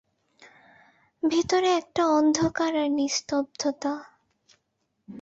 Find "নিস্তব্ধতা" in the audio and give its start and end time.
2.91-3.93